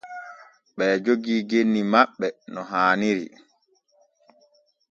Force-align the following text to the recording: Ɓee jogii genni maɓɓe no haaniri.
Ɓee 0.75 0.93
jogii 1.05 1.45
genni 1.49 1.81
maɓɓe 1.93 2.27
no 2.53 2.59
haaniri. 2.71 3.25